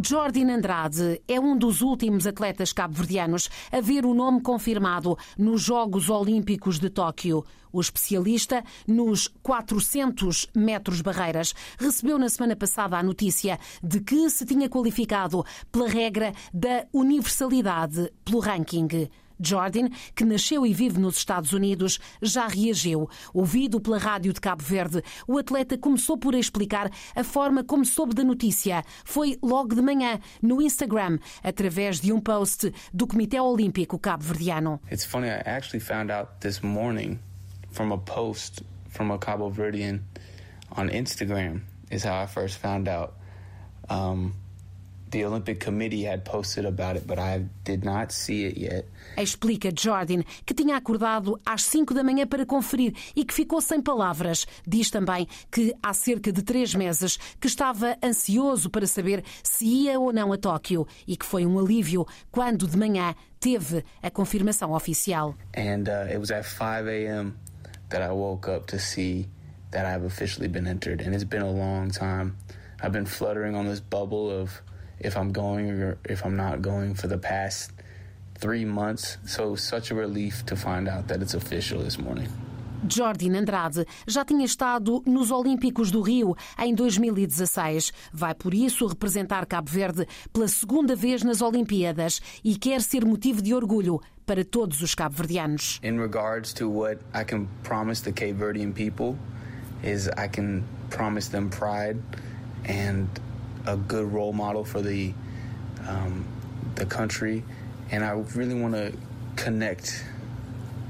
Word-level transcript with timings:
Jordan 0.00 0.54
Andrade 0.54 1.20
é 1.26 1.40
um 1.40 1.58
dos 1.58 1.82
últimos 1.82 2.24
atletas 2.24 2.72
cabo-verdianos 2.72 3.50
a 3.72 3.80
ver 3.80 4.06
o 4.06 4.14
nome 4.14 4.40
confirmado 4.40 5.18
nos 5.36 5.62
Jogos 5.62 6.08
Olímpicos 6.08 6.78
de 6.78 6.88
Tóquio. 6.88 7.44
O 7.72 7.80
especialista 7.80 8.62
nos 8.86 9.26
400 9.42 10.46
metros 10.54 11.00
barreiras 11.00 11.52
recebeu 11.78 12.16
na 12.16 12.28
semana 12.28 12.54
passada 12.54 12.96
a 12.96 13.02
notícia 13.02 13.58
de 13.82 13.98
que 14.00 14.30
se 14.30 14.46
tinha 14.46 14.68
qualificado 14.68 15.44
pela 15.72 15.88
regra 15.88 16.32
da 16.54 16.86
universalidade 16.92 18.12
pelo 18.24 18.38
ranking. 18.38 19.08
Jordan, 19.40 19.88
que 20.14 20.24
nasceu 20.24 20.66
e 20.66 20.72
vive 20.72 20.98
nos 20.98 21.16
Estados 21.16 21.52
Unidos, 21.52 21.98
já 22.20 22.46
reagiu. 22.46 23.08
Ouvido 23.32 23.80
pela 23.80 23.98
rádio 23.98 24.32
de 24.32 24.40
Cabo 24.40 24.62
Verde, 24.62 25.02
o 25.26 25.38
atleta 25.38 25.76
começou 25.78 26.16
por 26.16 26.34
explicar 26.34 26.90
a 27.14 27.24
forma 27.24 27.64
como 27.64 27.84
soube 27.84 28.14
da 28.14 28.24
notícia. 28.24 28.84
Foi 29.04 29.38
logo 29.42 29.74
de 29.74 29.82
manhã, 29.82 30.20
no 30.42 30.60
Instagram, 30.60 31.18
através 31.42 32.00
de 32.00 32.12
um 32.12 32.20
post 32.20 32.72
do 32.92 33.06
Comitê 33.06 33.40
Olímpico 33.40 33.98
Cabo-Verdiano. 33.98 34.80
It's 34.90 35.04
funny, 35.04 35.28
I 35.28 35.42
actually 35.44 35.80
found 35.80 36.10
out 36.10 36.40
this 36.40 36.62
morning 36.62 37.18
from 37.70 37.92
a 37.92 37.98
post 37.98 38.62
from 38.88 39.10
a 39.10 39.18
Cabo 39.18 39.50
Verdean 39.50 40.00
on 40.72 40.88
Instagram 40.88 41.62
is 41.90 42.04
how 42.04 42.20
I 42.20 42.26
first 42.26 42.58
found 42.58 42.88
out. 42.88 43.14
Um, 43.88 44.34
the 45.10 45.24
Olympic 45.24 45.60
Committee 45.60 46.04
had 46.04 46.24
posted 46.24 46.66
about 46.66 46.96
it, 46.96 47.06
but 47.06 47.18
I 47.18 47.44
did 47.64 47.84
not 47.84 48.12
see 48.12 48.46
it 48.46 48.56
yet. 48.58 48.84
Explica 49.16 49.70
Jordan 49.72 50.22
que 50.44 50.54
tinha 50.54 50.76
acordado 50.76 51.38
às 51.44 51.62
5 51.62 51.94
da 51.94 52.02
manhã 52.02 52.26
para 52.26 52.46
conferir 52.46 52.94
e 53.16 53.24
que 53.24 53.34
ficou 53.34 53.60
sem 53.60 53.80
palavras. 53.80 54.46
Diz 54.66 54.90
também 54.90 55.26
que 55.50 55.74
há 55.82 55.92
cerca 55.92 56.32
de 56.32 56.42
três 56.42 56.74
meses 56.74 57.18
que 57.40 57.46
estava 57.46 57.96
ansioso 58.02 58.70
para 58.70 58.86
saber 58.86 59.24
se 59.42 59.64
ia 59.64 59.98
ou 59.98 60.12
não 60.12 60.32
a 60.32 60.38
Tóquio 60.38 60.86
e 61.06 61.16
que 61.16 61.26
foi 61.26 61.44
um 61.46 61.58
alívio 61.58 62.06
quando 62.30 62.66
de 62.66 62.76
manhã 62.76 63.14
teve 63.40 63.84
a 64.02 64.10
confirmação 64.10 64.72
oficial. 64.72 65.34
And 65.56 65.88
uh, 65.88 66.10
it 66.10 66.18
was 66.18 66.30
at 66.30 66.44
5 66.44 66.88
a.m. 66.88 67.34
that 67.90 68.02
I 68.02 68.12
woke 68.12 68.48
up 68.48 68.66
to 68.66 68.78
see 68.78 69.28
that 69.70 69.84
I've 69.84 70.04
officially 70.04 70.48
been 70.48 70.66
entered, 70.66 71.00
and 71.00 71.14
it's 71.14 71.24
been 71.24 71.42
a 71.42 71.50
long 71.50 71.90
time. 71.90 72.36
I've 72.80 72.92
been 72.92 73.06
fluttering 73.06 73.54
on 73.54 73.66
this 73.66 73.80
bubble 73.80 74.30
of 74.30 74.62
if 75.00 75.16
I'm 75.16 75.32
going 75.32 75.70
or 75.70 75.98
if 76.04 76.24
I'm 76.24 76.36
not 76.36 76.60
going 76.62 76.94
for 76.94 77.08
the 77.08 77.18
past 77.18 77.72
three 78.38 78.64
months. 78.64 79.18
So 79.26 79.56
such 79.56 79.90
a 79.90 79.94
relief 79.94 80.44
to 80.46 80.56
find 80.56 80.88
out 80.88 81.08
that 81.08 81.22
it's 81.22 81.34
official 81.34 81.82
this 81.82 81.98
morning. 81.98 82.28
Jordan 82.86 83.34
Andrade 83.34 83.84
já 84.06 84.24
tinha 84.24 84.44
estado 84.44 85.02
nos 85.04 85.30
Olímpicos 85.30 85.90
do 85.90 86.00
Rio 86.00 86.36
em 86.58 86.74
2016. 86.74 87.92
Vai 88.12 88.34
por 88.34 88.54
isso 88.54 88.86
representar 88.86 89.44
Cabo 89.46 89.68
Verde 89.68 90.06
pela 90.32 90.46
segunda 90.46 90.94
vez 90.94 91.22
nas 91.24 91.42
Olimpíadas 91.42 92.20
e 92.44 92.56
quer 92.56 92.80
ser 92.80 93.04
motivo 93.04 93.42
de 93.42 93.52
orgulho 93.52 94.00
para 94.24 94.44
todos 94.44 94.80
os 94.80 94.94
cabo-verdianos. 94.94 95.80
In 95.82 95.98
regards 95.98 96.52
to 96.54 96.68
what 96.70 97.00
I 97.14 97.24
can 97.24 97.48
promise 97.62 98.02
the 98.02 98.12
Cape 98.12 98.34
Verdean 98.34 98.72
people 98.72 99.16
is 99.82 100.08
I 100.08 100.28
can 100.28 100.62
promise 100.90 101.30
them 101.30 101.48
pride 101.48 101.98
and 102.68 103.08
a 103.68 103.76
good 103.76 104.10
role 104.10 104.32
model 104.32 104.64
for 104.64 104.80
the 104.80 105.12
um, 105.86 106.26
the 106.74 106.86
country, 106.86 107.44
and 107.90 108.04
I 108.04 108.12
really 108.34 108.54
want 108.54 108.74
to 108.74 108.92
connect 109.36 110.04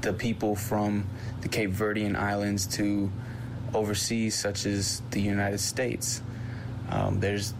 the 0.01 0.13
people 0.13 0.55
from 0.55 1.07
the 1.41 1.49
Cape 1.49 1.71
Verdean 1.71 2.15
islands 2.15 2.65
to 2.77 3.11
overseas, 3.73 4.35
such 4.35 4.65
as 4.65 5.01
the 5.11 5.21
United 5.21 5.59
States. 5.59 6.21
Um, 6.89 7.19
there's 7.19 7.53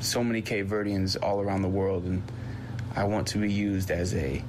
so 0.00 0.22
many 0.22 0.42
Cape 0.42 0.66
Verdeans 0.66 1.16
all 1.22 1.40
around 1.40 1.62
the 1.62 1.68
world, 1.68 2.04
and 2.04 2.22
I 2.94 3.04
want 3.04 3.28
to 3.28 3.38
be 3.38 3.52
used 3.52 3.90
as 3.90 4.14
a 4.14 4.42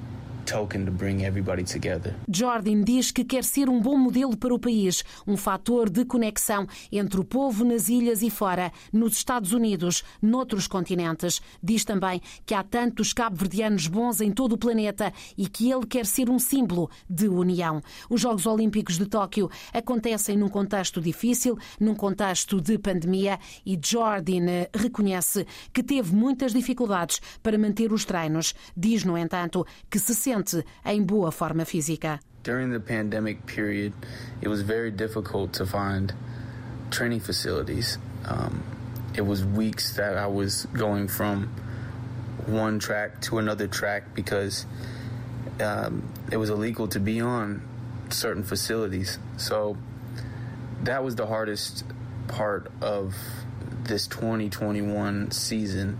Jordan 2.32 2.82
diz 2.82 3.10
que 3.10 3.22
quer 3.22 3.44
ser 3.44 3.68
um 3.68 3.80
bom 3.80 3.98
modelo 3.98 4.34
para 4.34 4.54
o 4.54 4.58
país, 4.58 5.04
um 5.26 5.36
fator 5.36 5.90
de 5.90 6.04
conexão 6.06 6.66
entre 6.90 7.20
o 7.20 7.24
povo 7.24 7.64
nas 7.64 7.88
ilhas 7.90 8.22
e 8.22 8.30
fora, 8.30 8.72
nos 8.90 9.12
Estados 9.12 9.52
Unidos, 9.52 10.02
noutros 10.22 10.66
continentes. 10.66 11.42
Diz 11.62 11.84
também 11.84 12.22
que 12.46 12.54
há 12.54 12.62
tantos 12.62 13.12
cabo-verdianos 13.12 13.88
bons 13.88 14.22
em 14.22 14.32
todo 14.32 14.52
o 14.54 14.58
planeta 14.58 15.12
e 15.36 15.46
que 15.48 15.70
ele 15.70 15.86
quer 15.86 16.06
ser 16.06 16.30
um 16.30 16.38
símbolo 16.38 16.90
de 17.10 17.28
união. 17.28 17.82
Os 18.08 18.22
Jogos 18.22 18.46
Olímpicos 18.46 18.96
de 18.96 19.04
Tóquio 19.04 19.50
acontecem 19.72 20.36
num 20.36 20.48
contexto 20.48 21.00
difícil, 21.00 21.58
num 21.78 21.94
contexto 21.94 22.60
de 22.60 22.78
pandemia 22.78 23.38
e 23.66 23.78
Jordan 23.82 24.66
reconhece 24.74 25.46
que 25.72 25.82
teve 25.82 26.14
muitas 26.14 26.52
dificuldades 26.52 27.20
para 27.42 27.58
manter 27.58 27.92
os 27.92 28.06
treinos. 28.06 28.54
Diz, 28.74 29.04
no 29.04 29.18
entanto, 29.18 29.66
que 29.90 29.98
se 29.98 30.14
sente 30.14 30.37
em 30.84 31.02
boa 31.02 31.30
forma 31.30 31.64
física. 31.64 32.20
During 32.42 32.70
the 32.70 32.80
pandemic 32.80 33.46
period, 33.46 33.92
it 34.40 34.48
was 34.48 34.62
very 34.62 34.90
difficult 34.90 35.52
to 35.54 35.66
find 35.66 36.14
training 36.90 37.20
facilities. 37.20 37.98
Um, 38.24 38.62
it 39.14 39.22
was 39.22 39.44
weeks 39.44 39.96
that 39.96 40.16
I 40.16 40.26
was 40.26 40.66
going 40.72 41.08
from 41.08 41.48
one 42.46 42.78
track 42.78 43.20
to 43.22 43.38
another 43.38 43.66
track 43.66 44.14
because 44.14 44.64
um, 45.60 46.08
it 46.30 46.36
was 46.36 46.50
illegal 46.50 46.88
to 46.88 47.00
be 47.00 47.20
on 47.20 47.62
certain 48.10 48.42
facilities. 48.42 49.18
So 49.36 49.76
that 50.84 51.04
was 51.04 51.16
the 51.16 51.26
hardest 51.26 51.84
part 52.28 52.70
of 52.80 53.14
this 53.67 53.67
2021 53.67 53.67
season. 53.67 53.67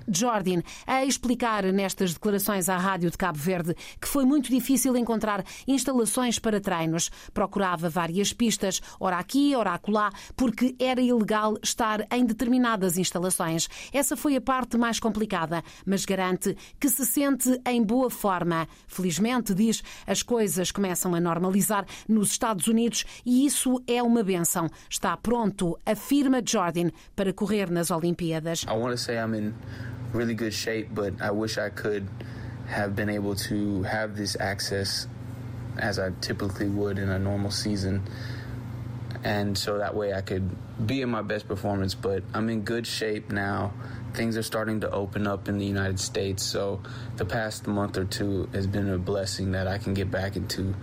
Jordan 0.09 0.63
a 0.87 1.05
explicar 1.05 1.65
nestas 1.73 2.13
declarações 2.13 2.69
à 2.69 2.77
Rádio 2.77 3.11
de 3.11 3.17
Cabo 3.17 3.39
Verde 3.39 3.75
que 4.01 4.09
foi 4.09 4.25
muito 4.25 4.51
difícil 4.51 4.97
encontrar 4.97 5.45
instalações 5.67 6.39
para 6.39 6.61
treinos. 6.61 7.11
Procurava 7.33 7.89
várias 7.89 8.33
pistas, 8.33 8.81
ora 8.99 9.19
aqui, 9.19 9.55
ora 9.55 9.75
acolá, 9.75 10.11
porque 10.37 10.75
era 10.79 11.01
ilegal 11.01 11.57
estar 11.63 12.07
em 12.13 12.25
determinadas 12.25 12.99
instalações. 12.99 13.69
Essa 13.93 14.17
foi 14.17 14.37
a 14.37 14.41
parte 14.41 14.77
mais 14.77 15.01
complicada, 15.01 15.63
mas 15.87 16.05
garante 16.05 16.57
que 16.79 16.89
se 16.89 17.07
sente 17.07 17.61
em 17.67 17.83
boa 17.83 18.11
forma. 18.11 18.69
Felizmente, 18.87 19.55
diz, 19.55 19.83
as 20.07 20.23
coisas 20.23 20.71
começam 20.71 21.15
a 21.15 21.21
normalizar 21.21 21.87
nos 22.09 22.31
Estados 22.31 22.67
Unidos 22.67 23.05
e 23.25 23.47
isso 23.47 23.83
é 23.87 24.03
uma 24.03 24.23
benção. 24.23 24.69
Está 24.89 25.17
pronto, 25.17 25.79
afirma 25.85 26.43
Jordan, 26.45 26.91
para 27.15 27.33
correr 27.33 27.71
nas 27.79 27.91
Olimpíadas. 27.91 28.69
I 28.69 28.75
want 28.75 28.93
to 28.93 28.99
say 28.99 29.17
I'm 29.17 29.35
in 29.35 29.55
really 30.13 30.35
good 30.35 30.53
shape, 30.53 30.89
but 30.93 31.23
I 31.23 31.31
wish 31.31 31.59
I 31.59 31.71
could 31.71 32.09
have 32.67 32.97
been 32.97 33.09
able 33.09 33.35
to 33.35 33.83
have 33.85 34.17
this 34.17 34.37
access 34.39 35.07
as 35.79 35.99
I 35.99 36.11
typically 36.21 36.69
would 36.69 36.99
in 36.99 37.09
a 37.09 37.19
normal 37.19 37.51
season. 37.51 38.03
And 39.23 39.57
so 39.57 39.79
that 39.79 39.95
way 39.95 40.13
I 40.13 40.21
could 40.21 40.51
be 40.85 41.03
in 41.03 41.09
my 41.09 41.23
best 41.23 41.47
performance, 41.47 41.95
but 41.95 42.23
I'm 42.35 42.49
in 42.51 42.63
good 42.63 42.87
shape 42.87 43.31
now. 43.31 43.73
Things 44.15 44.37
are 44.37 44.43
starting 44.43 44.81
to 44.81 44.91
open 44.91 45.27
up 45.27 45.49
in 45.49 45.59
the 45.59 45.67
United 45.67 46.01
States, 46.01 46.43
so 46.43 46.81
the 47.17 47.25
past 47.25 47.67
month 47.67 47.97
or 47.97 48.05
two 48.05 48.49
has 48.53 48.67
been 48.67 48.89
a 48.89 48.99
blessing 48.99 49.53
that 49.53 49.69
I 49.69 49.79
can 49.79 49.95
get 49.95 50.11
back 50.11 50.35
into 50.37 50.75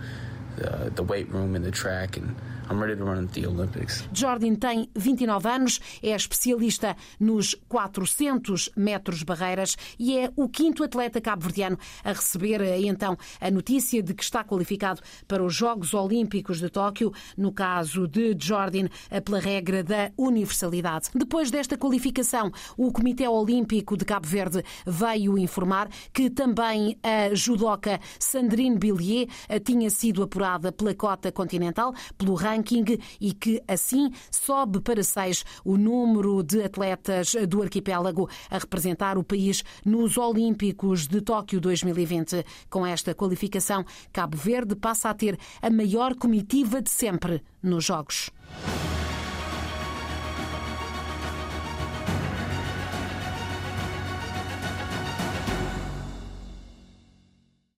the, 0.56 0.90
the 0.94 1.02
weight 1.02 1.28
room 1.32 1.54
and 1.54 1.64
the 1.64 1.70
track 1.70 2.16
and 2.16 2.34
I'm 2.68 2.80
ready 2.80 2.96
to 2.96 3.04
run 3.04 3.28
the 3.28 3.46
Olympics. 3.46 4.02
Jordan 4.12 4.56
tem 4.56 4.88
29 4.96 5.48
anos, 5.48 5.80
é 6.02 6.10
especialista 6.16 6.96
nos 7.20 7.54
400 7.68 8.70
metros 8.76 9.22
barreiras 9.22 9.76
e 9.96 10.18
é 10.18 10.32
o 10.34 10.48
quinto 10.48 10.82
atleta 10.82 11.20
cabo-verdiano 11.20 11.78
a 12.02 12.12
receber 12.12 12.60
eh, 12.60 12.80
então 12.80 13.16
a 13.40 13.50
notícia 13.52 14.02
de 14.02 14.12
que 14.14 14.24
está 14.24 14.42
qualificado 14.42 15.00
para 15.28 15.44
os 15.44 15.54
Jogos 15.54 15.94
Olímpicos 15.94 16.58
de 16.58 16.68
Tóquio, 16.68 17.12
no 17.36 17.52
caso 17.52 18.08
de 18.08 18.36
Jordan, 18.36 18.88
eh, 19.10 19.20
pela 19.20 19.38
regra 19.38 19.84
da 19.84 20.10
universalidade. 20.18 21.10
Depois 21.14 21.52
desta 21.52 21.78
qualificação, 21.78 22.50
o 22.76 22.90
Comitê 22.90 23.28
Olímpico 23.28 23.96
de 23.96 24.04
Cabo 24.04 24.26
Verde 24.26 24.64
veio 24.84 25.38
informar 25.38 25.88
que 26.12 26.28
também 26.28 26.98
a 27.00 27.32
judoca 27.32 28.00
Sandrine 28.18 28.76
Billier 28.76 29.28
eh, 29.48 29.60
tinha 29.60 29.88
sido 29.88 30.24
apurada 30.24 30.45
pela 30.76 30.94
cota 30.94 31.32
continental, 31.32 31.92
pelo 32.16 32.34
ranking 32.34 32.84
e 33.20 33.32
que 33.32 33.62
assim 33.66 34.10
sobe 34.30 34.80
para 34.80 35.02
seis 35.02 35.44
o 35.64 35.76
número 35.76 36.42
de 36.42 36.62
atletas 36.62 37.34
do 37.48 37.62
arquipélago 37.62 38.28
a 38.50 38.58
representar 38.58 39.18
o 39.18 39.24
país 39.24 39.62
nos 39.84 40.16
Olímpicos 40.16 41.06
de 41.06 41.20
Tóquio 41.20 41.60
2020. 41.60 42.44
Com 42.70 42.86
esta 42.86 43.14
qualificação, 43.14 43.84
Cabo 44.12 44.36
Verde 44.36 44.76
passa 44.76 45.10
a 45.10 45.14
ter 45.14 45.38
a 45.60 45.70
maior 45.70 46.14
comitiva 46.14 46.80
de 46.80 46.90
sempre 46.90 47.42
nos 47.62 47.84
Jogos. 47.84 48.30